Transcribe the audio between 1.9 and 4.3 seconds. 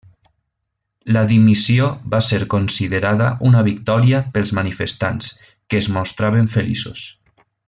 va ser considerada una victòria